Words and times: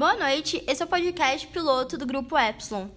Boa 0.00 0.16
noite, 0.16 0.64
esse 0.66 0.80
é 0.82 0.86
o 0.86 0.88
podcast 0.88 1.46
piloto 1.48 1.98
do 1.98 2.06
Grupo 2.06 2.38
Epsilon. 2.38 2.88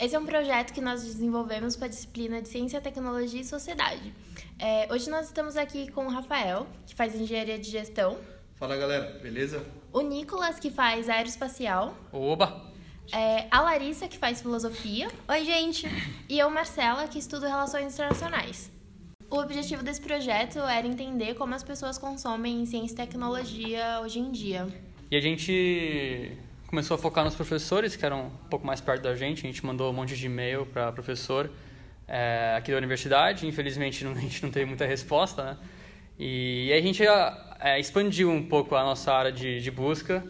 Esse 0.00 0.16
é 0.16 0.18
um 0.18 0.24
projeto 0.24 0.72
que 0.72 0.80
nós 0.80 1.04
desenvolvemos 1.04 1.76
para 1.76 1.84
a 1.84 1.90
disciplina 1.90 2.40
de 2.40 2.48
Ciência, 2.48 2.80
Tecnologia 2.80 3.42
e 3.42 3.44
Sociedade. 3.44 4.14
É, 4.58 4.90
hoje 4.90 5.10
nós 5.10 5.26
estamos 5.26 5.54
aqui 5.54 5.92
com 5.92 6.06
o 6.06 6.08
Rafael, 6.08 6.66
que 6.86 6.94
faz 6.94 7.14
Engenharia 7.14 7.58
de 7.58 7.70
Gestão. 7.70 8.16
Fala 8.54 8.74
galera, 8.74 9.18
beleza? 9.22 9.66
O 9.92 10.00
Nicolas, 10.00 10.58
que 10.58 10.70
faz 10.70 11.10
Aeroespacial. 11.10 11.94
Oba! 12.10 12.72
É, 13.12 13.48
a 13.50 13.60
Larissa, 13.60 14.08
que 14.08 14.16
faz 14.16 14.40
Filosofia. 14.40 15.10
Oi, 15.28 15.44
gente! 15.44 15.86
E 16.26 16.38
eu, 16.38 16.48
Marcela, 16.48 17.06
que 17.06 17.18
estudo 17.18 17.44
Relações 17.44 17.92
Internacionais. 17.92 18.72
O 19.30 19.36
objetivo 19.36 19.82
desse 19.82 20.00
projeto 20.00 20.60
era 20.60 20.86
entender 20.86 21.34
como 21.34 21.54
as 21.54 21.62
pessoas 21.62 21.98
consomem 21.98 22.64
ciência 22.64 22.94
e 22.94 22.96
tecnologia 22.96 24.00
hoje 24.00 24.20
em 24.20 24.32
dia. 24.32 24.66
E 25.10 25.16
a 25.16 25.20
gente 25.20 26.45
começou 26.76 26.94
a 26.94 26.98
focar 26.98 27.24
nos 27.24 27.34
professores, 27.34 27.96
que 27.96 28.04
eram 28.04 28.26
um 28.26 28.48
pouco 28.50 28.66
mais 28.66 28.82
perto 28.82 29.04
da 29.04 29.14
gente. 29.14 29.46
A 29.46 29.50
gente 29.50 29.64
mandou 29.64 29.90
um 29.90 29.94
monte 29.94 30.14
de 30.14 30.26
e-mail 30.26 30.66
para 30.66 30.92
professor 30.92 31.50
é, 32.06 32.54
aqui 32.54 32.70
da 32.70 32.76
universidade. 32.76 33.46
Infelizmente, 33.46 34.04
não, 34.04 34.12
a 34.12 34.20
gente 34.20 34.42
não 34.42 34.50
teve 34.50 34.66
muita 34.66 34.84
resposta, 34.84 35.42
né? 35.42 35.56
E, 36.18 36.66
e 36.66 36.72
aí 36.74 36.78
a 36.78 36.82
gente 36.82 37.02
é, 37.60 37.80
expandiu 37.80 38.30
um 38.30 38.46
pouco 38.46 38.74
a 38.76 38.84
nossa 38.84 39.10
área 39.10 39.32
de, 39.32 39.58
de 39.58 39.70
busca. 39.70 40.22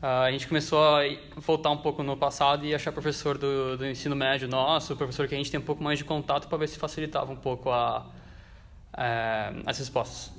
Uh, 0.00 0.06
a 0.06 0.30
gente 0.30 0.46
começou 0.46 0.78
a 0.78 1.00
voltar 1.34 1.70
um 1.70 1.78
pouco 1.78 2.04
no 2.04 2.16
passado 2.16 2.64
e 2.64 2.72
achar 2.72 2.92
professor 2.92 3.36
do, 3.36 3.76
do 3.76 3.84
ensino 3.84 4.14
médio 4.14 4.46
nosso, 4.46 4.94
professor 4.94 5.26
que 5.26 5.34
a 5.34 5.38
gente 5.38 5.50
tem 5.50 5.58
um 5.58 5.64
pouco 5.64 5.82
mais 5.82 5.98
de 5.98 6.04
contato 6.04 6.46
para 6.46 6.58
ver 6.58 6.68
se 6.68 6.78
facilitava 6.78 7.32
um 7.32 7.36
pouco 7.36 7.70
a, 7.70 8.08
é, 8.96 9.52
as 9.66 9.76
respostas. 9.80 10.32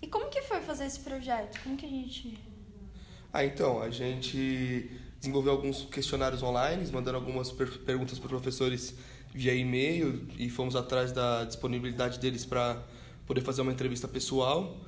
E 0.00 0.06
como 0.06 0.30
que 0.30 0.42
foi 0.42 0.60
fazer 0.60 0.86
esse 0.86 1.00
projeto? 1.00 1.60
Como 1.64 1.76
que 1.76 1.86
a 1.86 1.88
gente... 1.88 2.38
Ah, 3.32 3.44
então, 3.44 3.82
a 3.82 3.90
gente 3.90 4.90
desenvolveu 5.20 5.52
alguns 5.52 5.84
questionários 5.84 6.42
online, 6.42 6.90
mandando 6.90 7.16
algumas 7.16 7.50
per 7.50 7.68
perguntas 7.80 8.18
para 8.18 8.28
professores 8.28 8.94
via 9.34 9.54
e-mail 9.54 10.26
e 10.38 10.48
fomos 10.48 10.74
atrás 10.74 11.12
da 11.12 11.44
disponibilidade 11.44 12.18
deles 12.18 12.46
para 12.46 12.82
poder 13.26 13.42
fazer 13.42 13.60
uma 13.60 13.72
entrevista 13.72 14.08
pessoal. 14.08 14.78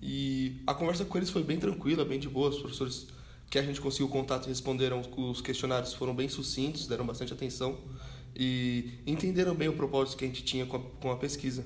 E 0.00 0.62
a 0.66 0.74
conversa 0.74 1.04
com 1.04 1.18
eles 1.18 1.30
foi 1.30 1.42
bem 1.42 1.58
tranquila, 1.58 2.04
bem 2.04 2.20
de 2.20 2.28
boa. 2.28 2.50
Os 2.50 2.58
professores 2.58 3.08
que 3.50 3.58
a 3.58 3.62
gente 3.62 3.80
conseguiu 3.80 4.08
contato 4.08 4.46
responderam 4.46 5.02
os 5.16 5.40
questionários, 5.40 5.92
foram 5.94 6.14
bem 6.14 6.28
sucintos, 6.28 6.86
deram 6.86 7.04
bastante 7.04 7.32
atenção 7.32 7.78
e 8.36 9.00
entenderam 9.06 9.54
bem 9.54 9.68
o 9.68 9.72
propósito 9.72 10.18
que 10.18 10.24
a 10.24 10.28
gente 10.28 10.44
tinha 10.44 10.64
com 10.66 10.76
a, 10.76 10.80
com 11.00 11.10
a 11.10 11.16
pesquisa. 11.16 11.64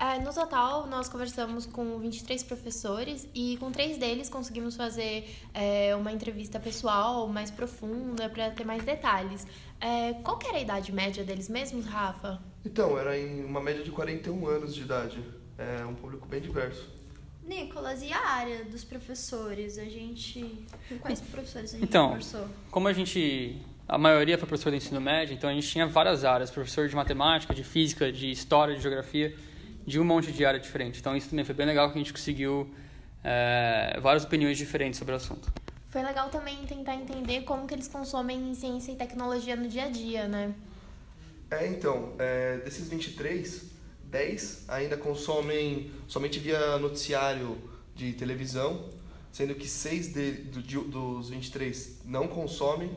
É, 0.00 0.16
no 0.20 0.32
total, 0.32 0.86
nós 0.86 1.08
conversamos 1.08 1.66
com 1.66 1.98
23 1.98 2.44
professores 2.44 3.28
e 3.34 3.56
com 3.56 3.72
três 3.72 3.98
deles 3.98 4.28
conseguimos 4.28 4.76
fazer 4.76 5.28
é, 5.52 5.92
uma 5.96 6.12
entrevista 6.12 6.60
pessoal 6.60 7.26
mais 7.26 7.50
profunda 7.50 8.28
para 8.28 8.48
ter 8.52 8.64
mais 8.64 8.84
detalhes. 8.84 9.44
É, 9.80 10.12
qual 10.22 10.38
era 10.48 10.58
a 10.58 10.60
idade 10.60 10.92
média 10.92 11.24
deles 11.24 11.48
mesmos, 11.48 11.84
Rafa? 11.84 12.40
Então, 12.64 12.96
era 12.96 13.18
em 13.18 13.44
uma 13.44 13.60
média 13.60 13.82
de 13.82 13.90
41 13.90 14.46
anos 14.46 14.72
de 14.72 14.82
idade. 14.82 15.20
É 15.58 15.84
um 15.84 15.96
público 15.96 16.28
bem 16.28 16.40
diverso. 16.40 16.88
Nicolas, 17.44 18.00
e 18.00 18.12
a 18.12 18.24
área 18.24 18.64
dos 18.66 18.84
professores? 18.84 19.78
A 19.78 19.84
gente. 19.84 20.64
Com 20.88 20.98
quais 20.98 21.20
professores 21.20 21.74
a 21.74 21.76
gente 21.76 21.88
então, 21.88 22.08
conversou? 22.10 22.46
Como 22.70 22.86
a 22.86 22.92
gente. 22.92 23.60
A 23.88 23.98
maioria 23.98 24.38
foi 24.38 24.46
professor 24.46 24.70
do 24.70 24.76
ensino 24.76 25.00
médio, 25.00 25.34
então 25.34 25.50
a 25.50 25.52
gente 25.52 25.66
tinha 25.66 25.88
várias 25.88 26.24
áreas: 26.24 26.50
professor 26.50 26.88
de 26.88 26.94
matemática, 26.94 27.52
de 27.52 27.64
física, 27.64 28.12
de 28.12 28.30
história, 28.30 28.76
de 28.76 28.82
geografia 28.82 29.34
de 29.88 29.98
um 29.98 30.04
monte 30.04 30.30
de 30.30 30.44
área 30.44 30.60
diferente. 30.60 31.00
Então 31.00 31.16
isso 31.16 31.30
também 31.30 31.44
foi 31.44 31.54
bem 31.54 31.66
legal 31.66 31.90
que 31.90 31.98
a 31.98 31.98
gente 31.98 32.12
conseguiu 32.12 32.70
é, 33.24 33.98
várias 34.00 34.24
opiniões 34.24 34.58
diferentes 34.58 34.98
sobre 34.98 35.14
o 35.14 35.16
assunto. 35.16 35.50
Foi 35.88 36.02
legal 36.02 36.28
também 36.28 36.56
tentar 36.66 36.94
entender 36.94 37.42
como 37.42 37.66
que 37.66 37.74
eles 37.74 37.88
consomem 37.88 38.54
ciência 38.54 38.92
e 38.92 38.96
tecnologia 38.96 39.56
no 39.56 39.66
dia 39.66 39.84
a 39.84 39.88
dia, 39.88 40.28
né? 40.28 40.54
É, 41.50 41.66
então, 41.66 42.12
é, 42.18 42.58
desses 42.58 42.88
23, 42.88 43.64
10 44.04 44.64
ainda 44.68 44.98
consomem 44.98 45.90
somente 46.06 46.38
via 46.38 46.78
noticiário 46.78 47.56
de 47.94 48.12
televisão, 48.12 48.90
sendo 49.32 49.54
que 49.54 49.66
6 49.66 50.12
de, 50.12 50.32
do, 50.32 50.84
dos 50.84 51.30
23 51.30 52.02
não 52.04 52.28
consomem, 52.28 52.94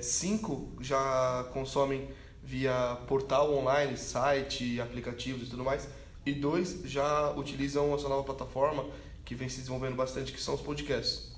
5 0.00 0.68
é, 0.80 0.82
já 0.82 1.46
consomem 1.52 2.08
via 2.42 2.98
portal 3.06 3.54
online, 3.54 3.96
site, 3.96 4.80
aplicativos 4.80 5.46
e 5.46 5.50
tudo 5.50 5.64
mais. 5.64 5.88
E 6.24 6.32
dois 6.32 6.82
já 6.84 7.30
utilizam 7.32 7.94
essa 7.94 8.08
nova 8.08 8.24
plataforma 8.24 8.84
que 9.24 9.34
vem 9.34 9.48
se 9.48 9.58
desenvolvendo 9.58 9.96
bastante, 9.96 10.32
que 10.32 10.40
são 10.40 10.54
os 10.54 10.60
podcasts. 10.60 11.32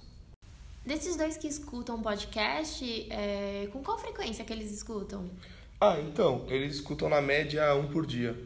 Desses 0.85 1.17
dois 1.17 1.37
que 1.37 1.49
escutam 1.49 2.03
podcast, 2.03 3.07
é, 3.11 3.69
com 3.73 3.83
qual 3.83 3.99
frequência 3.99 4.45
que 4.45 4.53
eles 4.53 4.71
escutam? 4.71 5.31
Ah, 5.81 5.99
então, 6.01 6.45
eles 6.49 6.77
escutam 6.77 7.09
na 7.09 7.21
média 7.21 7.75
um 7.75 7.89
por 7.89 8.07
dia. 8.07 8.37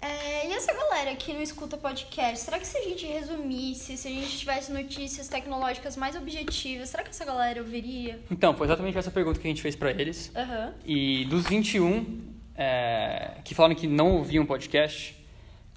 É, 0.00 0.48
e 0.48 0.52
essa 0.52 0.72
galera 0.72 1.16
que 1.16 1.32
não 1.32 1.42
escuta 1.42 1.76
podcast, 1.76 2.44
será 2.44 2.58
que 2.58 2.66
se 2.66 2.76
a 2.76 2.82
gente 2.82 3.06
resumisse, 3.06 3.96
se 3.96 4.08
a 4.08 4.10
gente 4.10 4.36
tivesse 4.38 4.72
notícias 4.72 5.28
tecnológicas 5.28 5.96
mais 5.96 6.14
objetivas, 6.14 6.90
será 6.90 7.02
que 7.02 7.10
essa 7.10 7.24
galera 7.24 7.60
ouviria? 7.60 8.20
Então, 8.30 8.54
foi 8.54 8.66
exatamente 8.66 8.98
essa 8.98 9.10
pergunta 9.10 9.40
que 9.40 9.46
a 9.46 9.50
gente 9.50 9.62
fez 9.62 9.74
para 9.74 9.90
eles. 9.90 10.30
Uhum. 10.36 10.72
E 10.84 11.24
dos 11.26 11.46
21 11.46 12.34
é, 12.56 13.38
que 13.44 13.54
falaram 13.54 13.74
que 13.74 13.86
não 13.86 14.12
ouviam 14.12 14.44
podcast, 14.44 15.16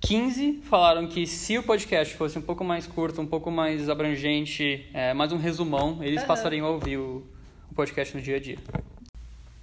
15 0.02 0.62
falaram 0.64 1.08
que 1.08 1.26
se 1.26 1.58
o 1.58 1.64
podcast 1.64 2.14
fosse 2.16 2.38
um 2.38 2.42
pouco 2.42 2.64
mais 2.64 2.86
curto, 2.86 3.20
um 3.22 3.26
pouco 3.26 3.50
mais 3.50 3.90
abrangente, 3.90 4.88
é, 4.94 5.14
mais 5.14 5.32
um 5.32 5.38
resumão, 5.38 6.04
eles 6.04 6.22
uhum. 6.22 6.28
passariam 6.28 6.68
a 6.68 6.70
ouvir 6.70 6.98
o, 6.98 7.26
o 7.72 7.74
podcast 7.74 8.16
no 8.16 8.22
dia 8.22 8.36
a 8.36 8.40
dia. 8.40 8.58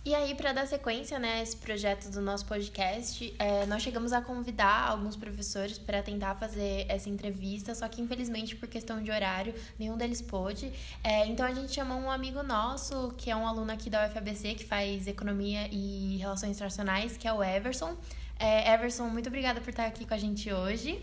E 0.06 0.14
aí, 0.14 0.34
para 0.34 0.52
dar 0.52 0.66
sequência 0.66 1.18
né, 1.18 1.36
a 1.38 1.42
esse 1.42 1.56
projeto 1.56 2.10
do 2.10 2.20
nosso 2.20 2.44
podcast, 2.44 3.34
é, 3.38 3.64
nós 3.64 3.82
chegamos 3.82 4.12
a 4.12 4.20
convidar 4.20 4.90
alguns 4.90 5.16
professores 5.16 5.78
para 5.78 6.02
tentar 6.02 6.34
fazer 6.34 6.84
essa 6.90 7.08
entrevista, 7.08 7.74
só 7.74 7.88
que 7.88 8.02
infelizmente 8.02 8.54
por 8.54 8.68
questão 8.68 9.02
de 9.02 9.10
horário, 9.10 9.54
nenhum 9.78 9.96
deles 9.96 10.20
pôde. 10.20 10.70
É, 11.02 11.24
então 11.26 11.46
a 11.46 11.54
gente 11.54 11.72
chamou 11.72 11.98
um 11.98 12.10
amigo 12.10 12.42
nosso, 12.42 13.14
que 13.16 13.30
é 13.30 13.36
um 13.36 13.48
aluno 13.48 13.72
aqui 13.72 13.88
da 13.88 14.06
UFABC, 14.06 14.56
que 14.56 14.64
faz 14.66 15.06
Economia 15.06 15.70
e 15.72 16.18
Relações 16.18 16.54
Internacionais, 16.54 17.16
que 17.16 17.26
é 17.26 17.32
o 17.32 17.42
Everson. 17.42 17.96
É, 18.38 18.74
Everson, 18.74 19.04
muito 19.04 19.28
obrigada 19.28 19.58
por 19.62 19.70
estar 19.70 19.86
aqui 19.86 20.04
com 20.04 20.12
a 20.12 20.18
gente 20.18 20.52
hoje. 20.52 21.00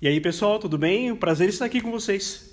E 0.00 0.08
aí, 0.08 0.18
pessoal, 0.22 0.58
tudo 0.58 0.78
bem? 0.78 1.14
Prazer 1.14 1.50
estar 1.50 1.66
aqui 1.66 1.82
com 1.82 1.90
vocês. 1.90 2.49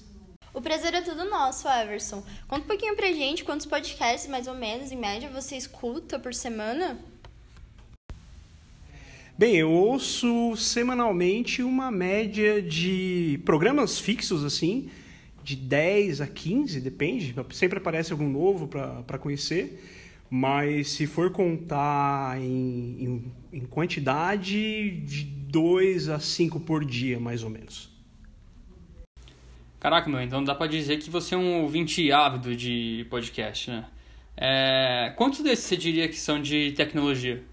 O 0.53 0.61
prazer 0.61 0.93
é 0.93 1.01
tudo 1.01 1.25
nosso, 1.25 1.67
Everson. 1.67 2.23
Conta 2.47 2.63
um 2.63 2.67
pouquinho 2.67 2.95
pra 2.95 3.11
gente 3.11 3.43
quantos 3.43 3.65
podcasts, 3.65 4.29
mais 4.29 4.47
ou 4.47 4.55
menos, 4.55 4.91
em 4.91 4.95
média, 4.95 5.29
você 5.29 5.55
escuta 5.55 6.17
por 6.17 6.33
semana? 6.33 6.97
Bem, 9.37 9.55
eu 9.55 9.71
ouço 9.71 10.55
semanalmente 10.55 11.61
uma 11.61 11.91
média 11.91 12.59
de 12.59 13.39
programas 13.45 13.99
fixos, 13.99 14.43
assim, 14.43 14.89
de 15.43 15.55
10 15.55 16.21
a 16.21 16.27
15, 16.27 16.81
depende. 16.81 17.35
Sempre 17.51 17.77
aparece 17.77 18.11
algum 18.11 18.27
novo 18.27 18.67
para 18.67 19.17
conhecer. 19.19 19.83
Mas 20.29 20.89
se 20.89 21.05
for 21.07 21.31
contar 21.31 22.41
em, 22.41 23.03
em, 23.53 23.59
em 23.59 23.65
quantidade, 23.65 25.01
de 25.01 25.23
2 25.23 26.09
a 26.09 26.19
5 26.19 26.59
por 26.61 26.83
dia, 26.83 27.19
mais 27.19 27.43
ou 27.43 27.49
menos. 27.49 27.96
Caraca, 29.79 30.09
meu, 30.09 30.21
então 30.21 30.43
dá 30.43 30.55
pra 30.55 30.67
dizer 30.67 30.97
que 30.97 31.09
você 31.09 31.35
é 31.35 31.37
um 31.37 31.61
ouvinte 31.61 32.11
ávido 32.11 32.55
de 32.55 33.05
podcast, 33.09 33.69
né? 33.69 33.85
É... 34.35 35.13
Quantos 35.15 35.41
desses 35.41 35.65
você 35.65 35.77
diria 35.77 36.07
que 36.07 36.15
são 36.15 36.41
de 36.41 36.71
tecnologia? 36.71 37.43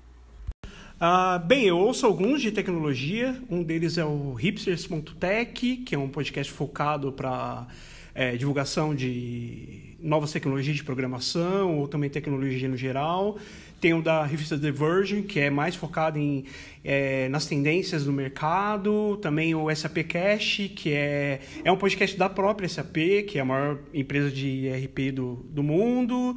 Ah, 0.98 1.38
bem, 1.38 1.64
eu 1.64 1.76
ouço 1.76 2.06
alguns 2.06 2.40
de 2.40 2.50
tecnologia. 2.50 3.38
Um 3.50 3.62
deles 3.62 3.98
é 3.98 4.04
o 4.04 4.32
hipsters.tech, 4.32 5.76
que 5.78 5.94
é 5.94 5.98
um 5.98 6.08
podcast 6.08 6.52
focado 6.52 7.12
para 7.12 7.66
é, 8.14 8.36
divulgação 8.36 8.94
de 8.94 9.96
novas 9.98 10.30
tecnologias 10.30 10.76
de 10.76 10.84
programação 10.84 11.78
ou 11.78 11.88
também 11.88 12.08
tecnologia 12.10 12.68
no 12.68 12.76
geral. 12.76 13.38
Tem 13.80 13.92
o 13.92 14.00
da 14.00 14.24
revista 14.24 14.58
The 14.58 14.70
Version, 14.70 15.22
que 15.22 15.40
é 15.40 15.50
mais 15.50 15.74
focado 15.74 16.18
em, 16.18 16.44
é, 16.84 17.28
nas 17.28 17.46
tendências 17.46 18.04
do 18.04 18.12
mercado. 18.12 19.18
Também 19.20 19.54
o 19.54 19.74
SAP 19.74 19.98
Cash, 20.08 20.70
que 20.74 20.92
é, 20.92 21.40
é 21.64 21.72
um 21.72 21.76
podcast 21.76 22.16
da 22.16 22.28
própria 22.28 22.68
SAP, 22.68 22.96
que 23.26 23.38
é 23.38 23.40
a 23.40 23.44
maior 23.44 23.78
empresa 23.92 24.30
de 24.30 24.66
ERP 24.66 25.12
do, 25.12 25.44
do 25.50 25.62
mundo. 25.62 26.36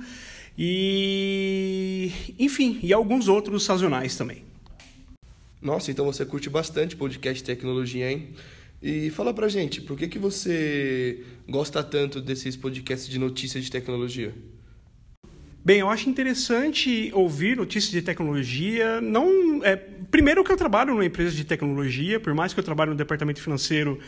E, 0.57 2.11
enfim, 2.39 2.79
e 2.81 2.91
alguns 2.91 3.27
outros 3.27 3.63
sazonais 3.63 4.17
também. 4.17 4.43
Nossa, 5.61 5.91
então 5.91 6.05
você 6.05 6.25
curte 6.25 6.49
bastante 6.49 6.95
podcast 6.95 7.43
tecnologia, 7.43 8.11
hein? 8.11 8.29
E 8.81 9.09
fala 9.09 9.33
pra 9.33 9.47
gente, 9.47 9.81
por 9.81 9.97
que, 9.97 10.07
que 10.07 10.19
você 10.19 11.23
gosta 11.47 11.83
tanto 11.83 12.21
desses 12.21 12.55
podcasts 12.55 13.09
de 13.09 13.17
notícias 13.17 13.63
de 13.63 13.71
tecnologia? 13.71 14.33
Bem, 15.65 15.79
eu 15.79 15.89
acho 15.89 16.09
interessante 16.09 17.11
ouvir 17.13 17.57
notícias 17.57 17.91
de 17.91 18.01
tecnologia. 18.01 19.01
Não, 19.01 19.61
é, 19.65 19.75
primeiro 19.75 20.43
que 20.43 20.51
eu 20.51 20.55
trabalho 20.55 20.91
numa 20.91 21.03
empresa 21.03 21.35
de 21.35 21.43
tecnologia, 21.43 22.19
por 22.19 22.33
mais 22.33 22.53
que 22.53 22.59
eu 22.59 22.63
trabalhe 22.63 22.91
no 22.91 22.95
departamento 22.95 23.41
financeiro, 23.41 23.99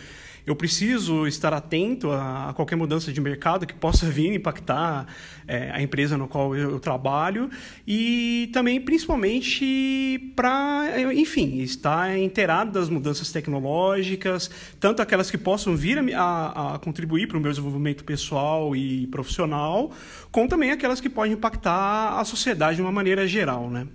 eu 0.49 0.55
preciso 0.55 1.27
estar 1.27 1.53
atento 1.53 2.11
a, 2.11 2.49
a 2.49 2.53
qualquer 2.53 2.75
mudança 2.75 3.13
de 3.13 3.21
mercado 3.21 3.67
que 3.67 3.73
possa 3.73 4.07
vir 4.07 4.33
impactar 4.33 5.05
é, 5.47 5.69
a 5.71 5.81
empresa 5.81 6.17
no 6.17 6.27
qual 6.27 6.55
eu, 6.55 6.71
eu 6.71 6.79
trabalho 6.79 7.49
e 7.87 8.49
também, 8.51 8.81
principalmente, 8.81 10.33
para, 10.35 10.87
enfim, 11.13 11.59
estar 11.59 12.17
inteirado 12.17 12.71
das 12.71 12.89
mudanças 12.89 13.31
tecnológicas, 13.31 14.49
tanto 14.79 15.03
aquelas 15.03 15.29
que 15.29 15.37
possam 15.37 15.75
vir 15.75 15.99
a, 16.15 16.75
a, 16.75 16.79
contribuir 16.79 17.27
para 17.27 17.37
o 17.37 17.39
meu 17.39 17.51
desenvolvimento 17.51 18.03
pessoal 18.03 18.75
e 18.75 19.05
profissional, 19.07 19.91
como 20.31 20.49
também 20.49 20.71
aquelas 20.71 20.99
que 20.99 21.09
podem 21.09 21.33
impactar 21.33 22.19
a 22.19 22.25
sociedade 22.25 22.77
de 22.77 22.81
uma 22.81 22.91
maneira 22.91 23.27
geral, 23.27 23.69
né? 23.69 23.87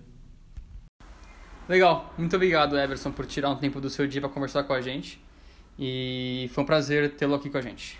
Legal, 1.68 2.14
muito 2.16 2.36
obrigado, 2.36 2.78
Everson, 2.78 3.10
por 3.10 3.26
tirar 3.26 3.50
um 3.50 3.56
tempo 3.56 3.80
do 3.80 3.90
seu 3.90 4.06
dia 4.06 4.20
para 4.20 4.30
conversar 4.30 4.62
com 4.64 4.72
a 4.72 4.80
gente. 4.80 5.20
E 5.78 6.50
foi 6.52 6.62
um 6.62 6.66
prazer 6.66 7.14
tê-lo 7.16 7.34
aqui 7.34 7.50
com 7.50 7.58
a 7.58 7.62
gente. 7.62 7.98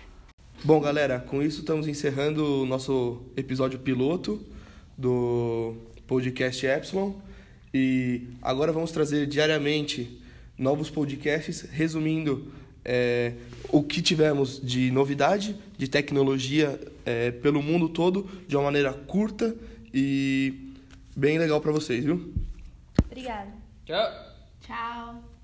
Bom, 0.63 0.79
galera, 0.79 1.19
com 1.19 1.41
isso 1.41 1.59
estamos 1.59 1.87
encerrando 1.87 2.61
o 2.61 2.65
nosso 2.65 3.21
episódio 3.35 3.77
piloto 3.79 4.41
do 4.97 5.75
podcast 6.07 6.65
Epsilon. 6.65 7.13
E 7.73 8.29
agora 8.41 8.71
vamos 8.71 8.91
trazer 8.91 9.27
diariamente 9.27 10.21
novos 10.57 10.89
podcasts 10.89 11.61
resumindo 11.61 12.51
é, 12.85 13.33
o 13.69 13.83
que 13.83 14.01
tivemos 14.01 14.61
de 14.61 14.91
novidade, 14.91 15.55
de 15.77 15.87
tecnologia 15.87 16.79
é, 17.05 17.31
pelo 17.31 17.61
mundo 17.61 17.89
todo, 17.89 18.29
de 18.47 18.55
uma 18.55 18.63
maneira 18.65 18.93
curta 18.93 19.55
e 19.93 20.73
bem 21.15 21.37
legal 21.37 21.59
para 21.59 21.71
vocês, 21.71 22.05
viu? 22.05 22.33
Obrigada. 23.05 23.51
Tchau. 23.85 24.11
Tchau. 24.61 25.34